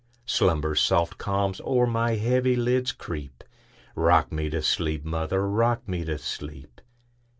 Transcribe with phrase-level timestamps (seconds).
[0.25, 6.81] Slumber's soft calms o'er my heavy lids creep;—Rock me to sleep, mother,—rock me to sleep!